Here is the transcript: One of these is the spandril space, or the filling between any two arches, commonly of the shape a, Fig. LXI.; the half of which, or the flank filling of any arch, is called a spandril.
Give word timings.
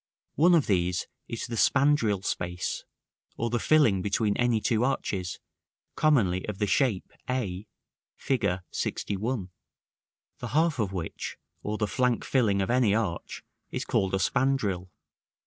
One 0.33 0.55
of 0.55 0.65
these 0.65 1.05
is 1.27 1.45
the 1.45 1.53
spandril 1.57 2.25
space, 2.25 2.85
or 3.37 3.51
the 3.51 3.59
filling 3.59 4.01
between 4.01 4.35
any 4.35 4.59
two 4.59 4.83
arches, 4.83 5.39
commonly 5.95 6.43
of 6.47 6.57
the 6.57 6.65
shape 6.65 7.13
a, 7.29 7.67
Fig. 8.15 8.41
LXI.; 8.71 9.49
the 10.39 10.47
half 10.47 10.79
of 10.79 10.91
which, 10.91 11.37
or 11.61 11.77
the 11.77 11.85
flank 11.85 12.25
filling 12.25 12.63
of 12.63 12.71
any 12.71 12.95
arch, 12.95 13.43
is 13.69 13.85
called 13.85 14.15
a 14.15 14.17
spandril. 14.17 14.89